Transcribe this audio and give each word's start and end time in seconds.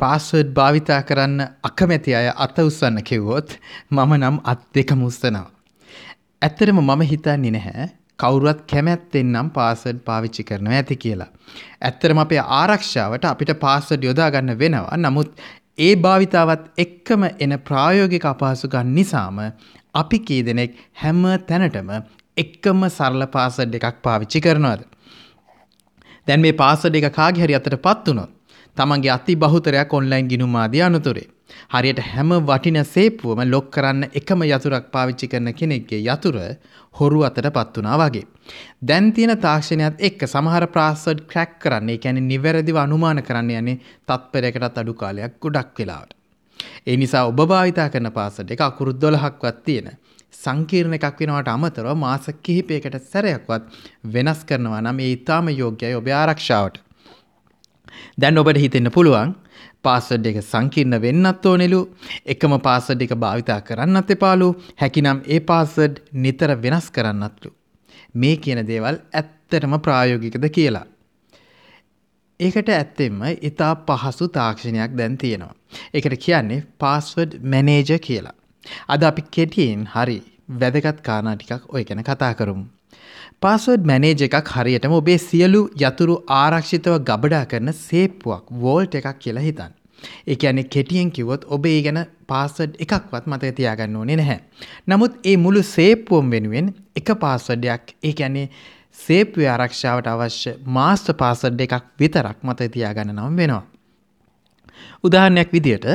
Password 0.00 0.52
භාවිතා 0.54 1.00
කරන්න 1.02 1.40
අකමැති 1.64 2.14
අය 2.14 2.28
අත 2.36 2.58
උස්සන්න 2.60 3.02
කිව්වොත් 3.04 3.56
මම 3.90 4.12
නම් 4.16 4.38
අත් 4.44 4.62
දෙකම 4.74 5.02
උස්සනවා. 5.04 5.48
ඇත්තටම 6.42 6.80
මම 6.80 7.02
හිතන්නේ 7.10 7.52
නැහැ 7.52 7.88
කවුරුවත් 8.18 8.62
කැමැත්තෙන් 8.66 9.32
නම් 9.32 9.50
පාස්වර්ඩ් 9.50 10.00
පාවිච්චි 10.04 10.44
කරනවා 10.44 10.78
ඇති 10.78 10.96
කියලා. 10.96 11.30
ඇත්තටම 11.80 12.22
අපේ 12.24 12.42
ආරක්ෂාවට 12.58 13.24
අපිට 13.24 13.52
පාස්වර්ඩ් 13.60 14.08
යොදා 14.08 14.30
ගන්න 14.30 14.58
වෙනවා. 14.58 14.96
නමුත් 14.98 15.30
ඒ 15.78 15.94
භාවිතාවත් 15.98 16.64
එක්කම 16.78 17.22
එන 17.38 17.54
ප්‍රායෝගික 17.60 18.26
අපහසුකම් 18.26 18.90
නිසාම 18.94 19.38
අපි 19.94 20.18
කී 20.20 20.42
දෙනෙක් 20.42 20.76
හැම 20.96 21.22
තැනටම 21.48 21.94
එක්කම 22.36 22.84
සරල 22.88 23.26
පාසඩ් 23.28 23.78
එකක් 23.78 24.02
පාවිච්චි 24.02 24.40
කරනවද. 24.40 24.82
දැන් 26.26 26.40
මේ 26.40 26.54
පාසඩ් 26.54 26.98
එක 26.98 27.08
කාගේ 27.14 27.44
හරි 27.44 27.58
අතට 27.58 27.76
පත් 27.78 28.08
වුණොත් 28.08 28.32
තමන්ගේ 28.76 29.10
අති 29.10 29.36
බහුතරයක් 29.36 29.94
ඔන්ලයින් 29.94 30.28
ගිනුම් 30.28 30.54
ආදී 30.56 30.82
අනතුරේ. 30.82 31.28
හරියට 31.70 32.00
හැම 32.04 32.30
වටින 32.42 32.78
සේපුවම 32.84 33.40
ලොක් 33.46 33.66
කරන්න 33.70 34.04
එකම 34.12 34.44
යතුරක් 34.44 34.86
පාවිච්චි 34.92 35.28
කරන 35.28 35.52
කෙනෙක්ගේ 35.52 36.00
යතුර 36.06 36.38
හොරු 36.94 37.20
අතට 37.24 37.48
පත් 37.48 37.76
වුණා 37.76 37.98
වගේ. 37.98 38.24
දැන් 38.82 39.12
තියෙන 39.12 39.34
තාක්ෂණයත් 39.38 40.00
එක්ක 40.00 40.24
සමහර 40.26 40.66
ප්‍රාසඩ් 40.74 41.20
ක්‍රැක් 41.26 41.58
කරන්නේ 41.58 41.98
කැන 41.98 42.22
නිවැරදිව 42.28 42.76
අනුමාන 42.76 43.22
කරන්න 43.22 43.50
යන්නේ 43.52 43.80
තත්පරයකටත් 44.08 44.78
අඩු 44.78 44.94
කාලයක් 44.94 45.38
ගොඩක් 45.40 45.78
වෙලාවට. 45.78 46.16
ඒ 46.86 46.96
නිසා 46.96 47.26
ඔබ 47.26 47.40
භාවිතා 47.44 47.88
කරන 47.88 48.10
පාසඩ් 48.12 48.50
එක 48.50 48.64
අකුරු 48.68 48.92
දොළහක්වත් 48.94 49.58
තියෙන. 49.64 49.90
සංකීර්ණ 50.34 50.96
එකක් 50.98 51.20
වෙනවට 51.20 51.48
අමතරව 51.48 51.92
මාස 51.96 52.30
කිහිපයකට 52.42 52.96
සැරයක්වත් 53.10 53.68
වෙනස් 54.14 54.40
කරනවා 54.44 54.80
නම් 54.80 54.98
ඒ 55.00 55.12
ඉතාම 55.16 55.52
යෝග්‍යයි 55.52 55.94
ඔබ 55.94 56.08
ආරක්ෂාවට. 56.12 56.80
දැන් 58.18 58.38
ඔබට 58.38 58.58
හිතෙන්න 58.58 58.90
පුළුවන් 58.90 59.34
පාසඩ් 59.82 60.26
එක 60.30 60.38
සංකීර්ණ 60.42 61.00
වෙන්නත් 61.04 61.46
ඕනෙලු 61.46 61.80
එකම 62.26 62.56
පාසඩ් 62.66 63.04
එක 63.06 63.14
භාවිතා 63.16 63.60
කරන්නත් 63.62 64.14
එපාලු 64.16 64.48
හැකිනම් 64.82 65.22
ඒ 65.26 65.40
පාසඩ් 65.42 66.00
නිතර 66.14 66.56
වෙනස් 66.56 66.88
කරන්නත්ලු. 66.90 67.50
මේ 68.14 68.36
කියන 68.36 68.66
දේවල් 68.66 68.98
ඇත්තටම 69.12 69.78
ප්‍රායෝගිකද 69.78 70.48
කියලා. 70.50 70.86
ඒකට 72.40 72.68
ඇත්තෙම 72.70 73.18
ඉතා 73.42 73.72
පහසු 73.88 74.28
තාක්ෂණයක් 74.30 74.94
දැන් 74.98 75.18
තියෙනවා. 75.18 75.54
එකට 75.94 76.14
කියන්නේ 76.24 76.64
පාස්වඩ් 76.78 77.40
මැනේජ 77.44 77.98
කියලා. 78.00 78.36
අද 78.88 79.02
අපි 79.02 79.22
කෙටියෙන් 79.30 79.82
හරි 79.94 80.18
වැදගත් 80.60 81.00
කාරණා 81.00 81.36
ටිකක් 81.36 81.62
ඔය 81.68 81.84
ගැන 81.84 82.04
කතා 82.04 82.32
කරමු. 82.34 82.64
පාස්වර්ඩ් 83.42 83.86
මැනේජ 83.90 84.20
එකක් 84.24 84.50
හරියටම 84.56 84.92
ඔබේ 84.98 85.18
සියලු 85.20 85.60
යතුරු 85.82 86.14
ආරක්ෂිතව 86.34 86.98
ගබඩා 87.08 87.44
කරන 87.50 87.70
සේප්පුවක් 87.78 88.44
වෝල්ට් 88.64 88.94
එකක් 88.98 89.08
කියලා 89.22 89.42
හිතන්න. 89.46 89.72
ඒ 90.30 90.36
කියන්නේ 90.36 90.70
කෙටියෙන් 90.74 91.10
කිව්වොත් 91.16 91.46
ඔබ 91.56 91.66
ඒ 91.70 91.80
ගැන 91.86 91.98
පාස්වර්ඩ් 92.30 92.78
එකක්වත් 92.84 93.26
මතක 93.32 93.56
තියාගන්න 93.58 93.98
ඕනේ 94.00 94.18
නැහැ. 94.20 94.38
නමුත් 94.88 95.18
ඒ 95.24 95.36
මුළු 95.44 95.62
සේප්පුවම 95.72 96.30
වෙනුවෙන් 96.34 96.70
එක 96.96 97.12
පාස්වර්ඩයක් 97.24 97.94
ඒ 98.02 98.14
කියන්නේ 98.20 98.46
සේප්පුවේ 98.98 99.50
ආරක්ෂාවට 99.54 100.12
අවශ්‍ය 100.14 100.56
මාස්ටර් 100.78 101.18
පාස්වර්ඩ් 101.22 101.66
එකක් 101.66 101.92
විතරක් 102.00 102.38
මතක 102.42 102.72
තියාගන්න 102.76 103.14
නම් 103.16 103.38
වෙනවා. 103.42 103.62
උදාහරණයක් 105.04 105.54
විදියට 105.56 105.88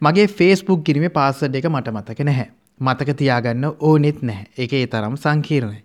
මගේ 0.00 0.28
ෆේස්බුක් 0.38 0.86
ගිරීමේ 0.86 1.16
පාස්වර්ඩ් 1.20 1.60
එක 1.60 1.70
මට 1.70 1.94
මතක 1.96 2.30
නැහැ. 2.30 2.50
මතක 2.80 3.14
තියාගන්න 3.14 3.64
ඕනෙත් 3.80 4.22
නැහැ. 4.22 4.46
ඒක 4.58 4.72
ඒ 4.72 4.86
තරම් 4.86 5.16
සංකීර්ණයි. 5.16 5.82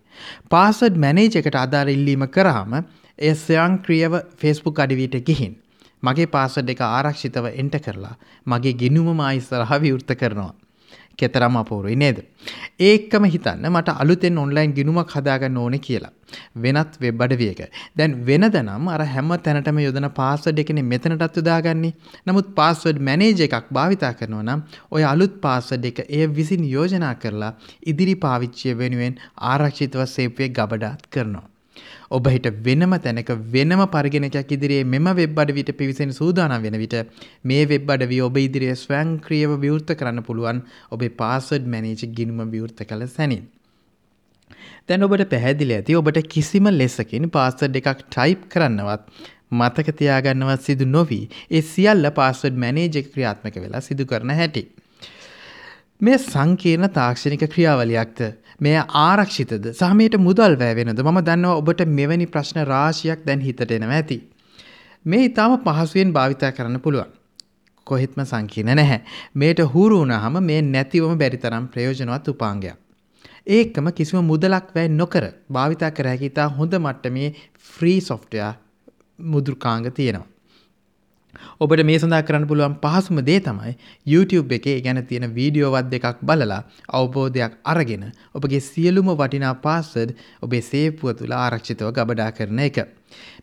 පාසඩ් 0.49 0.97
මැනේජ 0.97 1.37
එකට 1.37 1.55
අදාර 1.57 1.89
ඉල්ලීම 1.89 2.27
කරාම 2.29 2.73
එය 3.19 3.33
ස්වයංක්‍රියව 3.35 4.17
ෆෙස්බුක් 4.37 4.79
අඩිවිට 4.79 5.19
ගිහින් 5.21 5.55
මගේ 6.03 6.27
පාසඩ් 6.27 6.69
එක 6.69 6.81
ආරක්ෂිතව 6.81 7.49
එන්ට 7.53 7.79
කරලා 7.79 8.15
මගේ 8.47 8.73
ගිනුම 8.75 9.09
මායිස්සරහ 9.15 9.73
විවෘත 9.79 10.15
කරනවා. 10.15 10.53
කෙතරම් 11.19 11.57
අපූරුයි 11.57 11.95
නේද. 11.95 12.17
ඒක්කම 12.81 13.25
හිතන්න 13.25 13.69
මට 13.69 13.95
අලුතෙන් 14.03 14.37
ඔන්ලයින් 14.37 14.73
ගිනුමක් 14.77 15.13
හදාගන්න 15.15 15.57
ඕනෙ 15.57 15.79
කියලා. 15.79 16.11
වෙනත් 16.55 16.97
වෙබ් 17.01 17.21
අඩවියක. 17.21 17.61
දැන් 17.97 18.17
වෙනද 18.25 18.57
නම් 18.61 18.87
අර 18.87 19.05
හැම 19.05 19.31
තැනටම 19.45 19.79
යොදන 19.85 20.09
පාස්වඩ් 20.19 20.63
එකන 20.63 20.81
මෙතනටත් 20.91 21.39
යොදාගන්නේ. 21.41 21.93
නමුත් 22.27 22.51
පාස්වඩ් 22.55 23.01
මැනේජ 23.01 23.45
එකක් 23.47 23.71
භාවිතා 23.71 24.13
කරනවා 24.13 24.43
නම් 24.43 24.65
ඔය 24.91 25.07
අලුත් 25.13 25.39
පාස්වඩ් 25.45 25.89
එක 25.91 26.03
එය 26.09 26.27
විසින් 26.39 26.67
යෝජනා 26.75 27.15
කරලා 27.15 27.53
ඉදිරි 27.85 28.15
පාවිච්චිය 28.17 28.77
වෙනුවෙන් 28.77 29.19
ආරක්ෂිතව 29.53 30.05
සේප්වේ 30.07 30.53
ගබඩාත් 30.59 31.09
කරනවා. 31.09 31.52
ඔබ 32.13 32.27
හිට 32.27 32.47
වෙනම 32.65 32.93
තැනක 33.03 33.29
වෙනම 33.53 33.81
පරිගෙනකයක් 33.93 34.51
ඉදිරියේ 34.55 34.85
මෙම 34.85 35.07
වෙබ් 35.19 35.39
අඩවිට 35.43 35.71
පිවිසෙන 35.79 36.11
සූදානම් 36.11 36.65
වෙන 36.65 36.77
විට 36.81 36.95
මේ 37.43 37.63
වෙබ් 37.65 37.91
අඩවිය 37.95 38.21
ඔබ 38.21 38.37
ඉදිරියේ 38.39 38.77
ස්වයංක්‍රියව 38.83 39.53
විවෘත 39.63 39.93
කරන්න 39.99 40.25
පුළුවන් 40.27 40.59
ඔබේ 40.91 41.15
පාස්වර්ඩ් 41.21 41.69
මැනේජර් 41.75 42.11
ගිණුම 42.17 42.51
විවෘත 42.55 42.83
කළ 42.83 43.05
සැනින්. 43.09 43.43
දැන් 44.87 45.07
ඔබට 45.07 45.25
පැහැදිලි 45.31 45.77
ඇති 45.77 45.97
ඔබට 46.01 46.21
කිසිම 46.27 46.69
ලෙසකින් 46.73 47.29
පාස්වර්ඩ් 47.37 47.81
එකක් 47.81 48.05
ටයිප් 48.07 48.45
කරන්නවත් 48.53 49.09
මතක 49.53 49.97
තියාගන්නවත් 49.99 50.67
සිදු 50.67 50.85
නොවී 50.87 51.25
ඒ 51.49 51.65
සියල්ල 51.73 52.13
පාස්වර්ඩ් 52.19 52.63
මැනේජර් 52.65 53.09
ක්‍රියාත්මක 53.09 53.57
වෙලා 53.65 53.83
සිදු 53.89 54.05
කරන 54.05 54.37
හැටි. 54.41 54.63
මේ 56.03 56.17
සංකීර්ණ 56.19 56.89
තාක්ෂණික 56.91 57.43
ක්‍රියාවලියක්ද 57.47 58.21
මෙය 58.59 58.75
ආරක්ෂිතද 59.01 59.67
සහමයට 59.71 60.15
මුදල් 60.19 60.55
වැෑවෙනද 60.59 61.01
මම 61.01 61.19
දන්නවා 61.21 61.59
ඔබට 61.59 61.83
මෙවැනි 61.89 62.27
ප්‍රශ්න 62.27 62.59
රාශියක් 62.65 63.21
දැන් 63.25 63.41
හිතට 63.41 63.71
එනවා 63.71 63.97
ඇති. 63.97 64.17
මේ 65.05 65.21
ඉතාම 65.25 65.53
පහසුවෙන් 65.59 66.11
භාවිතා 66.13 66.51
කරන්න 66.51 66.81
පුළුවන්. 66.81 67.11
කොහෙත්ම 67.87 68.23
සංකීර්ණ 68.23 68.75
නැහැ. 68.75 68.99
මේට 69.35 69.63
හුරු 69.73 69.99
වුණාම 69.99 70.41
මේ 70.41 70.61
නැතිවම 70.63 71.15
බැරි 71.17 71.37
තරම් 71.37 71.67
ප්‍රයෝජනවත් 71.67 72.27
උපාංගයක්. 72.27 72.77
ඒකම 73.49 73.87
කිසිම 73.93 74.25
මුදලක් 74.25 74.75
වැය 74.75 74.91
නොකර 74.91 75.25
භාවිතා 75.51 75.91
කර 75.91 76.07
හැකි 76.07 76.31
ඉතා 76.31 76.49
හොඳ 76.49 76.77
මට්ටමේ 76.79 77.33
ෆ්‍රී 77.71 77.99
සොෆ්ට්වෙයාර් 78.01 78.55
මුද්‍රකාංග 79.27 79.91
තියෙනවා. 79.91 80.32
ඔබට 81.59 81.83
මේ 81.83 81.99
සඳහා 81.99 82.21
කරන්න 82.21 82.47
පුළුවන් 82.47 82.75
පහසුම 82.83 83.21
දේ 83.29 83.39
තමයි 83.41 83.73
YouTube 84.05 84.55
එකේ 84.57 84.75
ගැන 84.81 85.01
තියෙන 85.05 85.27
වීඩියෝවත් 85.35 85.91
දෙකක් 85.93 86.23
බලලා 86.23 86.59
අවබෝධයක් 86.91 87.53
අරගෙන 87.65 88.05
ඔබගේ 88.35 88.61
සියලුම 88.61 89.13
වටිනා 89.13 89.53
පාස්වර්ඩ් 89.65 90.17
ඔබේ 90.41 90.63
සේපුව 90.63 91.15
තුළ 91.19 91.35
ආරක්ෂිතව 91.35 91.91
ගබඩා 91.91 92.31
කරන 92.31 92.59
එක. 92.67 92.77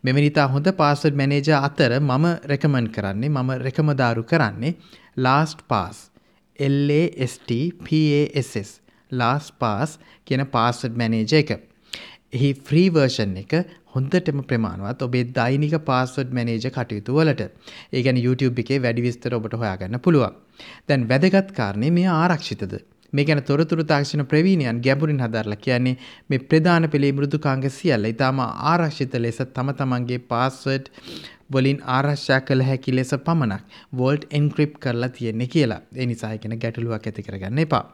මෙවැනිතා 0.04 0.46
හොඳ 0.48 0.68
පාස්වර්ඩ් 0.82 1.20
මැනේජර් 1.22 1.56
අතර 1.60 1.96
මම 2.00 2.26
රෙකමන්ඩ් 2.52 2.92
කරන්නේ 2.96 3.30
මම 3.30 3.50
රෙකමදාරු 3.66 4.24
කරන්නේ 4.24 4.76
last 5.16 5.66
pass 5.68 6.06
LAST 6.58 7.50
PASS 7.86 8.70
last 9.12 9.58
pass 9.58 9.98
කියන 10.26 10.46
පාස්වර්ඩ් 10.46 10.96
මැනේජර් 10.96 11.42
එක. 11.42 11.50
එහි 12.32 12.50
ෆ්‍රී 12.66 12.88
වර්ෂන් 12.94 13.32
එක 13.42 13.54
හොඳටම 13.94 14.44
ප්‍රමාණවත් 14.50 15.02
ඔබේ 15.06 15.24
දෛනික 15.38 15.74
පාස්වර්ඩ් 15.90 16.36
මැනේජ 16.38 16.70
කටයුතු 16.76 17.16
වලට. 17.18 17.50
ඒ 17.92 18.02
ගැන 18.02 18.22
YouTube 18.26 18.62
එකේ 18.62 18.78
වැඩි 18.84 19.06
විස්තර 19.06 19.34
ඔබට 19.34 19.58
හොයාගන්න 19.62 20.00
පුළුවන්. 20.00 20.38
දැන් 20.88 21.08
වැදගත් 21.10 21.52
කාරණේ 21.58 21.90
මේ 21.90 22.08
ආරක්ෂිතද? 22.12 22.74
මේ 23.12 23.24
ගැන 23.24 23.42
තොරතුරු 23.42 23.84
තාක්ෂණ 23.84 24.26
ප්‍රවීණයන් 24.26 24.80
ගැඹුරින් 24.86 25.22
හදාරලා 25.24 25.60
කියන්නේ 25.66 25.96
මේ 26.30 26.44
ප්‍රධාන 26.50 26.88
පෙළේ 26.92 27.12
මෘදුකාංග 27.12 27.66
සියල්ල 27.78 28.08
ඊටම 28.10 28.42
ආරක්ෂිත 28.72 29.16
ලෙස 29.24 29.40
තම 29.56 29.72
තමන්ගේ 29.80 30.20
පාස්වර්ඩ් 30.32 30.90
වලින් 31.52 31.80
ආරක්ෂා 31.96 32.40
කළ 32.42 32.66
හැකි 32.68 32.94
ලෙස 32.94 33.10
පමණක් 33.26 33.80
වෝල්ට් 34.00 34.28
එන්ක්‍රිප්ට් 34.40 34.78
කරලා 34.84 35.10
තියෙන්නේ 35.16 35.52
කියලා. 35.54 35.80
ඒ 35.96 36.06
නිසා 36.06 36.36
කියන 36.38 36.58
ගැටලුවක් 36.64 37.06
ඇති 37.06 37.26
කරගන්න 37.28 37.64
එපා. 37.66 37.84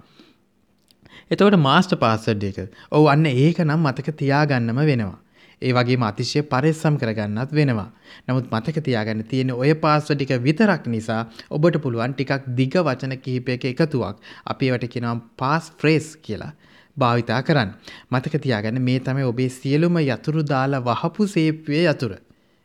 එතකොට 1.30 1.56
මාස්ටර් 1.68 2.02
පාස්වර්ඩ් 2.04 2.44
එක. 2.50 2.58
ඔව් 2.92 3.08
අන්න 3.12 3.26
ඒක 3.26 3.62
නම් 3.64 3.88
මතක 3.88 4.18
තියාගන්නම 4.22 4.82
වෙනවා. 4.90 5.16
ඒ 5.62 5.72
වගේම 5.72 6.02
අතිශය 6.02 6.42
පරිස්සම් 6.44 6.96
කරගන්නත් 6.96 7.52
වෙනවා. 7.52 7.88
නමුත් 8.26 8.50
මතක 8.50 8.82
තියාගන්න 8.82 9.24
තියෙන 9.24 9.50
ඔය 9.52 9.72
පාස්වර්ඩ් 9.74 10.20
ටික 10.20 10.42
විතරක් 10.42 10.86
නිසා 10.86 11.20
ඔබට 11.50 11.78
පුළුවන් 11.78 12.14
ටිකක් 12.14 12.48
දිග 12.58 12.76
වචන 12.78 13.16
කිහිපයක 13.24 13.64
එකතුවක් 13.64 14.16
අපි 14.46 14.68
ඒවට 14.68 14.88
කියනවා 14.94 15.16
පාස් 15.36 15.72
ෆ්‍රේස් 15.78 16.08
කියලා. 16.18 16.52
භාවිතා 16.96 17.40
කරන්න. 17.42 17.70
මතක 18.10 18.42
තියාගන්න 18.42 18.82
මේ 18.82 19.00
තමයි 19.00 19.24
ඔබේ 19.24 19.48
සියලුම 19.50 19.96
යතුරු 20.02 20.44
දාලා 20.44 20.82
වහපු 20.82 21.28
සේප්පුවේ 21.28 21.84
යතුර. 21.86 22.12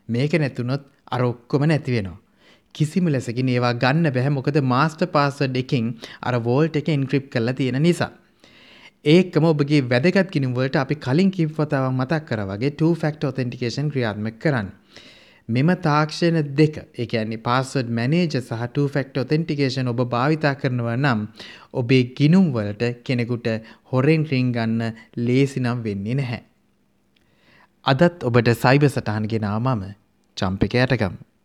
මේක 0.08 0.32
නැතුනොත් 0.34 0.84
අර 1.10 1.22
ඔක්කොම 1.22 1.64
නැති 1.64 1.96
වෙනවා. 1.96 2.20
කිසිම 2.74 3.08
ලෙසකින් 3.08 3.48
ඒවා 3.48 3.74
ගන්න 3.74 4.14
බැහැ 4.14 4.32
මොකද 4.36 4.58
මාස්ටර් 4.64 5.08
පාස්වර්ඩ් 5.16 5.56
එකෙන් 5.56 5.88
අර 6.22 6.36
වෝල්ට් 6.44 6.76
එක 6.76 6.88
එන්ක්‍රිප්ට් 6.90 7.32
කරලා 7.34 7.54
තියෙන 7.54 7.82
නිසා. 7.82 8.12
ඒකම 9.04 9.44
ඔබගේ 9.44 9.80
වැදගත් 9.90 10.28
ගිණුම්වලට 10.34 10.76
අපි 10.76 10.94
කලින් 10.94 11.30
කිව් 11.30 11.48
වතාවක් 11.56 11.94
මතක් 12.00 12.26
කරා 12.26 12.46
වගේ 12.50 12.70
two 12.70 12.90
factor 12.94 13.30
authentication 13.30 13.88
ක්‍රියාත්මක 13.90 14.36
කරන්න. 14.42 14.68
මෙම 15.48 15.70
තාක්ෂණ 15.86 16.38
දෙක 16.60 16.76
ඒ 16.94 17.06
කියන්නේ 17.06 17.40
password 17.48 17.88
manager 17.90 18.40
සහ 18.40 18.68
two 18.74 18.86
factor 18.88 19.24
authentication 19.24 19.88
ඔබ 19.88 20.04
භාවිතා 20.14 20.54
කරනවා 20.54 20.96
නම් 20.96 21.26
ඔබේ 21.74 22.02
ගිණුම් 22.18 22.46
වලට 22.52 22.92
කෙනෙකුට 23.04 23.48
හොරෙන් 23.92 24.28
රින් 24.30 24.52
ගන්න 24.52 24.94
ලේසි 25.16 25.60
නම් 25.60 25.82
වෙන්නේ 25.82 26.14
නැහැ. 26.14 26.40
අදත් 27.84 28.24
ඔබට 28.24 28.54
සයිබර් 28.64 28.88
සටහන් 28.88 29.26
ගෙනාව 29.26 29.60
මම 29.60 29.84
චම්පිකයටගම් 30.36 31.14